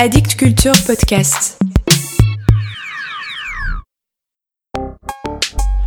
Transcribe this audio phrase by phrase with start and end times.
[0.00, 1.58] Addict Culture Podcast.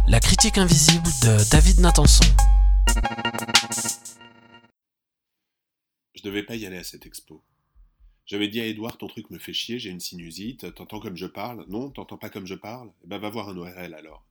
[0.05, 2.25] La critique invisible de David Nathanson.
[6.13, 7.41] Je devais pas y aller à cette expo.
[8.25, 11.27] J'avais dit à Edouard, ton truc me fait chier, j'ai une sinusite, t'entends comme je
[11.27, 12.91] parle Non, t'entends pas comme je parle?
[13.05, 14.25] Eh ben va voir un ORL alors.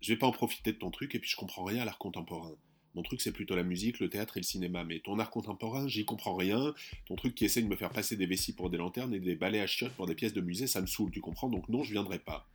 [0.00, 1.98] Je vais pas en profiter de ton truc et puis je comprends rien à l'art
[1.98, 2.56] contemporain.
[2.94, 4.84] Mon truc, c'est plutôt la musique, le théâtre et le cinéma.
[4.84, 6.74] Mais ton art contemporain, j'y comprends rien.
[7.06, 9.34] Ton truc qui essaie de me faire passer des vessies pour des lanternes et des
[9.34, 11.48] balais à chiottes pour des pièces de musée, ça me saoule, tu comprends?
[11.48, 12.48] Donc non, je viendrai pas.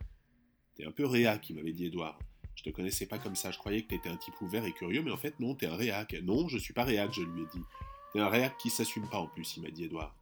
[0.76, 2.18] T'es un peu réac, qui m'avait dit Edouard.
[2.54, 5.02] Je te connaissais pas comme ça, je croyais que t'étais un type ouvert et curieux,
[5.02, 6.14] mais en fait non, t'es un réac.
[6.22, 7.62] Non, je suis pas réac, je lui ai dit.
[8.12, 10.14] T'es un réac qui s'assume pas en plus, il m'a dit Edouard.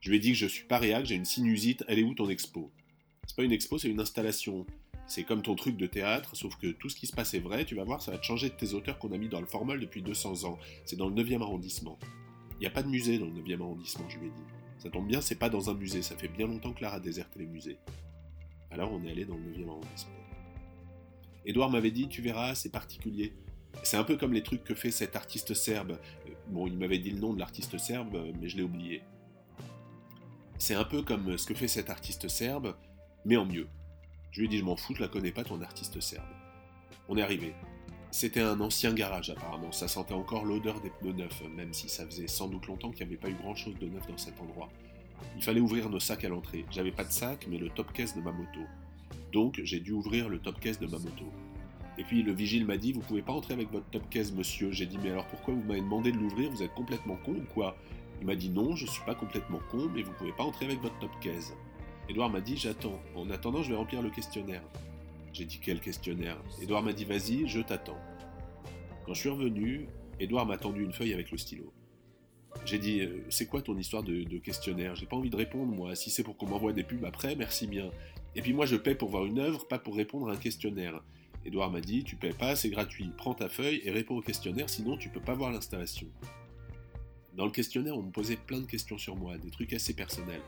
[0.00, 2.14] Je lui ai dit que je suis pas réac, j'ai une sinusite, elle est où
[2.14, 2.70] ton expo?
[3.26, 4.66] C'est pas une expo, c'est une installation.
[5.14, 7.66] C'est comme ton truc de théâtre, sauf que tout ce qui se passe est vrai,
[7.66, 9.46] tu vas voir, ça va te changer de tes auteurs qu'on a mis dans le
[9.46, 10.58] formol depuis 200 ans.
[10.86, 11.98] C'est dans le 9e arrondissement.
[12.52, 14.42] Il n'y a pas de musée dans le 9e arrondissement, je lui ai dit.
[14.78, 16.98] Ça tombe bien, c'est pas dans un musée, ça fait bien longtemps que l'art a
[16.98, 17.76] déserté les musées.
[18.70, 20.14] Alors on est allé dans le 9e arrondissement.
[21.44, 23.34] Édouard m'avait dit, tu verras, c'est particulier.
[23.82, 25.98] C'est un peu comme les trucs que fait cet artiste serbe.
[26.48, 29.02] Bon, il m'avait dit le nom de l'artiste serbe, mais je l'ai oublié.
[30.56, 32.74] C'est un peu comme ce que fait cet artiste serbe,
[33.26, 33.68] mais en mieux.
[34.32, 36.24] Je lui ai dit, je m'en fous, je la connais pas, ton artiste serbe.
[37.08, 37.54] On est arrivé.
[38.10, 42.06] C'était un ancien garage apparemment, ça sentait encore l'odeur des pneus neufs, même si ça
[42.06, 44.40] faisait sans doute longtemps qu'il n'y avait pas eu grand chose de neuf dans cet
[44.40, 44.70] endroit.
[45.36, 46.64] Il fallait ouvrir nos sacs à l'entrée.
[46.70, 48.60] J'avais pas de sac, mais le top case de ma moto.
[49.32, 51.26] Donc j'ai dû ouvrir le top case de ma moto.
[51.98, 54.72] Et puis le vigile m'a dit, vous pouvez pas entrer avec votre top case, monsieur.
[54.72, 56.50] J'ai dit, mais alors pourquoi vous m'avez demandé de l'ouvrir?
[56.50, 57.76] Vous êtes complètement con ou quoi?
[58.20, 60.80] Il m'a dit, non, je suis pas complètement con, mais vous pouvez pas entrer avec
[60.80, 61.52] votre top case.
[62.12, 63.00] Edouard m'a dit J'attends.
[63.16, 64.62] En attendant, je vais remplir le questionnaire.
[65.32, 66.36] J'ai dit Quel questionnaire?
[66.60, 67.98] Edouard m'a dit Vas-y, je t'attends.
[69.06, 69.88] Quand je suis revenu,
[70.20, 71.72] Edouard m'a tendu une feuille avec le stylo.
[72.66, 74.94] J'ai dit euh, C'est quoi ton histoire de, questionnaire?
[74.94, 75.94] J'ai pas envie de répondre, moi.
[75.94, 77.90] Si c'est pour qu'on m'envoie des pubs après, merci bien.
[78.36, 81.02] Et puis moi, je paie pour voir une œuvre, pas pour répondre à un questionnaire.
[81.46, 83.10] Edouard m'a dit Tu paies pas, c'est gratuit.
[83.16, 86.08] Prends ta feuille et réponds au questionnaire, sinon tu peux pas voir l'installation.
[87.32, 90.42] Dans le questionnaire, on me posait plein de questions sur moi, des trucs assez personnels.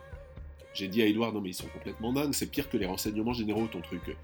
[0.74, 3.32] J'ai dit à Edouard, non mais ils sont complètement dingues, c'est pire que les renseignements
[3.32, 4.16] généraux ton truc.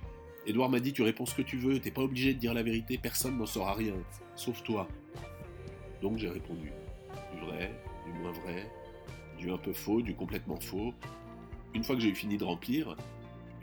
[0.46, 2.64] Edouard m'a dit, tu réponds ce que tu veux, t'es pas obligé de dire la
[2.64, 3.94] vérité, personne n'en saura rien,
[4.34, 4.88] sauf toi.
[6.02, 6.72] Donc j'ai répondu.
[7.32, 7.70] Du vrai,
[8.04, 8.68] du moins vrai,
[9.38, 10.92] du un peu faux, du complètement faux.
[11.72, 12.96] Une fois que j'ai eu fini de remplir,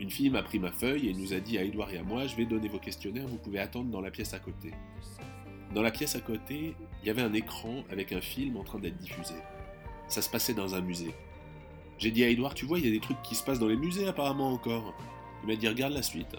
[0.00, 2.26] une fille m'a pris ma feuille et nous a dit à Edouard et à moi,
[2.26, 4.72] je vais donner vos questionnaires, vous pouvez attendre dans la pièce à côté.
[5.74, 8.78] Dans la pièce à côté, il y avait un écran avec un film en train
[8.78, 9.34] d'être diffusé.
[10.06, 11.12] Ça se passait dans un musée.
[11.98, 13.66] J'ai dit à Edouard, tu vois, il y a des trucs qui se passent dans
[13.66, 14.94] les musées apparemment encore.
[15.42, 16.36] Il m'a dit, regarde la suite.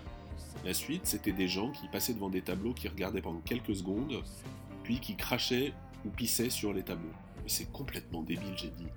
[0.64, 4.24] La suite, c'était des gens qui passaient devant des tableaux, qui regardaient pendant quelques secondes,
[4.84, 5.74] puis qui crachaient
[6.06, 7.12] ou pissaient sur les tableaux.
[7.44, 8.88] Mais c'est complètement débile, j'ai dit.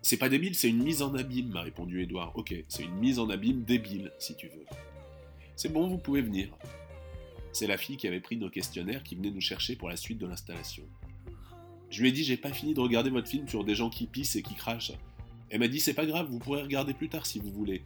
[0.00, 2.32] C'est pas débile, c'est une mise en abîme, m'a répondu Edouard.
[2.36, 4.64] Ok, c'est une mise en abîme débile, si tu veux.
[5.56, 6.56] C'est bon, vous pouvez venir.
[7.52, 10.18] C'est la fille qui avait pris nos questionnaires qui venait nous chercher pour la suite
[10.18, 10.84] de l'installation.
[11.90, 14.06] Je lui ai dit, j'ai pas fini de regarder votre film sur des gens qui
[14.06, 14.92] pissent et qui crachent.
[15.50, 17.82] Elle m'a dit c'est pas grave, vous pourrez regarder plus tard si vous voulez.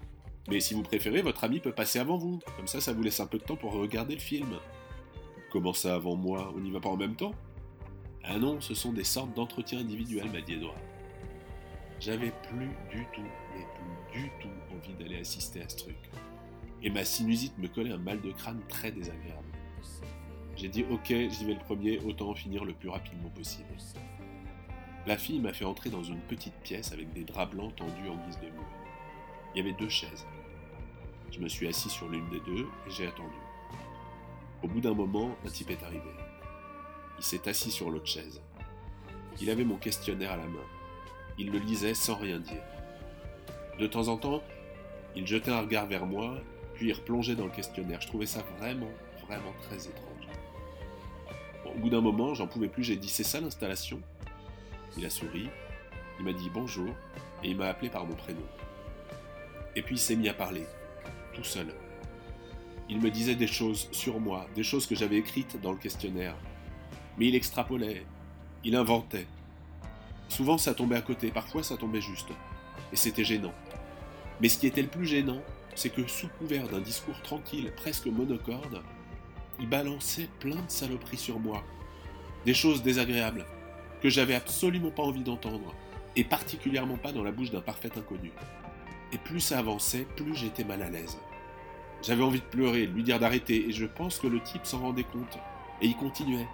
[0.48, 2.40] Mais si vous préférez, votre ami peut passer avant vous.
[2.56, 4.58] Comme ça, ça vous laisse un peu de temps pour regarder le film.
[5.52, 6.52] Comment ça avant moi?
[6.56, 7.34] On n'y va pas en même temps?
[8.24, 10.74] Ah non, ce sont des sortes d'entretiens individuels, m'a dit Edouard.
[12.00, 13.22] J'avais plus du tout,
[13.54, 13.64] mais
[14.10, 15.96] plus du tout envie d'aller assister à ce truc.
[16.82, 19.46] Et ma sinusite me collait un mal de crâne très désagréable.
[20.56, 23.68] J'ai dit ok, j'y vais le premier, autant en finir le plus rapidement possible.
[25.04, 28.14] La fille m'a fait entrer dans une petite pièce avec des draps blancs tendus en
[28.24, 28.64] guise de mur.
[29.52, 30.26] Il y avait deux chaises.
[31.32, 33.34] Je me suis assis sur l'une des deux et j'ai attendu.
[34.62, 36.10] Au bout d'un moment, un type est arrivé.
[37.18, 38.40] Il s'est assis sur l'autre chaise.
[39.40, 40.64] Il avait mon questionnaire à la main.
[41.36, 42.62] Il le lisait sans rien dire.
[43.80, 44.40] De temps en temps,
[45.16, 46.36] il jetait un regard vers moi,
[46.74, 48.00] puis il replongeait dans le questionnaire.
[48.00, 48.90] Je trouvais ça vraiment,
[49.26, 50.28] vraiment très étrange.
[51.64, 54.00] au bout d'un moment, j'en pouvais plus, j'ai dit C'est ça l'installation?
[54.96, 55.48] Il a souri,
[56.18, 56.94] il m'a dit bonjour
[57.42, 58.46] et il m'a appelé par mon prénom.
[59.74, 60.66] Et puis il s'est mis à parler,
[61.34, 61.74] tout seul.
[62.88, 66.36] Il me disait des choses sur moi, des choses que j'avais écrites dans le questionnaire.
[67.18, 68.04] Mais il extrapolait,
[68.64, 69.26] il inventait.
[70.28, 72.28] Souvent ça tombait à côté, parfois ça tombait juste.
[72.92, 73.54] Et c'était gênant.
[74.40, 75.40] Mais ce qui était le plus gênant,
[75.74, 78.82] c'est que sous couvert d'un discours tranquille, presque monocorde,
[79.60, 81.62] il balançait plein de saloperies sur moi.
[82.44, 83.46] Des choses désagréables,
[84.02, 85.74] que j'avais absolument pas envie d'entendre,
[86.16, 88.32] et particulièrement pas dans la bouche d'un parfait inconnu.
[89.12, 91.18] Et plus ça avançait, plus j'étais mal à l'aise.
[92.02, 94.80] J'avais envie de pleurer, de lui dire d'arrêter, et je pense que le type s'en
[94.80, 95.38] rendait compte.
[95.80, 96.48] Et il continuait.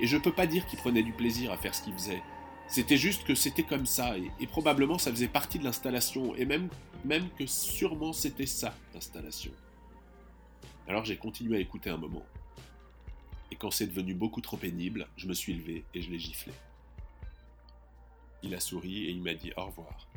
[0.00, 2.22] Et je peux pas dire qu'il prenait du plaisir à faire ce qu'il faisait.
[2.68, 6.68] C'était juste que c'était comme ça, et, probablement ça faisait partie de l'installation, et même,
[7.04, 9.52] même que sûrement c'était ça, l'installation.
[10.88, 12.22] Alors j'ai continué à écouter un moment.
[13.52, 16.54] Et quand c'est devenu beaucoup trop pénible, je me suis levé et je l'ai giflé.
[18.42, 20.08] Il a souri et il m'a dit au revoir.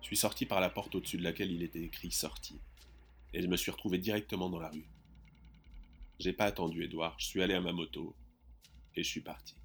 [0.00, 2.58] Je suis sorti par la porte au-dessus de laquelle il était écrit sorti,
[3.34, 4.88] et je me suis retrouvé directement dans la rue.
[6.18, 8.16] J'ai pas attendu Edouard, je suis allé à ma moto
[8.96, 9.59] et je suis parti.